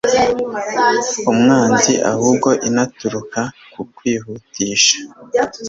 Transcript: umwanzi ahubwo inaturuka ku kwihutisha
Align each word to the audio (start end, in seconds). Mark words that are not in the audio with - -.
umwanzi 1.31 1.93
ahubwo 2.11 2.49
inaturuka 2.67 3.41
ku 3.73 3.81
kwihutisha 3.95 4.95